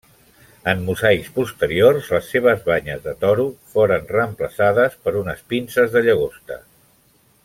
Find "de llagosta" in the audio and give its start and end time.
5.97-6.59